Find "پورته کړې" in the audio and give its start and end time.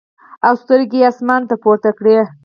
1.63-2.15